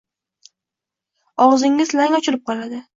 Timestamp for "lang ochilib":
2.01-2.47